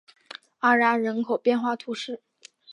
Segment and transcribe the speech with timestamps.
[0.61, 2.23] 阿然人口变化图示